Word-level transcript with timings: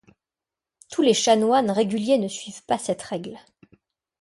Tous 0.89 1.03
les 1.03 1.13
chanoines 1.13 1.69
réguliers 1.69 2.17
ne 2.17 2.27
suivent 2.27 2.65
pas 2.65 2.79
cette 2.79 3.03
règle. 3.03 3.37